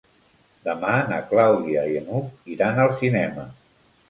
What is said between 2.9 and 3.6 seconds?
cinema.